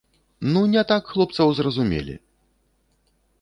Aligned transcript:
Ну 0.53 0.61
не 0.75 0.83
так 0.91 1.11
хлопцаў 1.17 1.53
зразумелі! 1.59 2.15